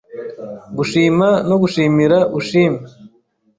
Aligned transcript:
Gushima 0.77 1.27
no 1.49 1.55
gushimira 1.61 2.17
ushim 2.39 2.73